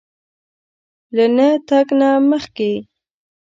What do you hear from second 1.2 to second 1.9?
نه تګ